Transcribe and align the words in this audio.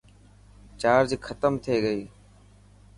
چارج 0.81 1.09
ختم 1.25 1.53
ٿي 1.63 1.75
گئي. 1.85 2.03